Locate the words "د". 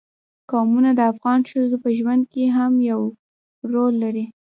0.95-0.99